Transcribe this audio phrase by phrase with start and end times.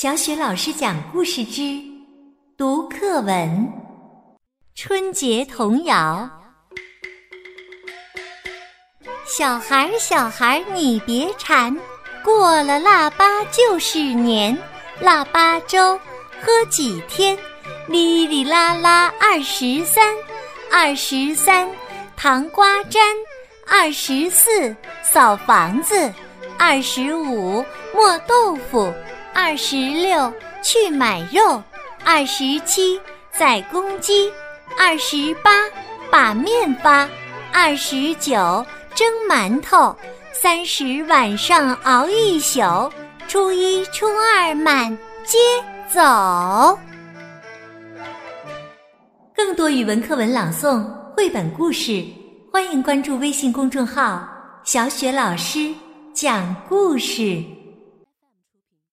[0.00, 1.78] 小雪老师讲故事之
[2.56, 3.70] 读课文：
[4.74, 6.26] 春节童谣。
[9.26, 11.76] 小孩儿，小孩儿，你别馋，
[12.24, 14.56] 过了腊八就是年。
[15.02, 16.00] 腊八粥
[16.40, 17.36] 喝几天？
[17.86, 20.02] 哩哩啦啦二十三，
[20.72, 21.68] 二十三
[22.16, 23.02] 糖瓜粘，
[23.66, 26.10] 二十四扫房子，
[26.58, 27.62] 二十五
[27.94, 28.90] 磨豆腐。
[29.32, 30.32] 二十六
[30.62, 31.62] 去买肉，
[32.04, 33.00] 二十七
[33.32, 34.30] 宰公鸡，
[34.78, 35.50] 二十八
[36.10, 37.08] 把面发，
[37.52, 38.64] 二十九
[38.94, 39.96] 蒸馒头，
[40.32, 42.60] 三十晚上熬一宿，
[43.28, 44.90] 初一初二满
[45.24, 45.38] 街
[45.88, 46.00] 走。
[49.34, 50.84] 更多语文课文朗诵、
[51.16, 52.04] 绘本故事，
[52.52, 54.28] 欢迎关注微信公众号
[54.64, 55.72] “小雪老师
[56.12, 57.42] 讲故事”。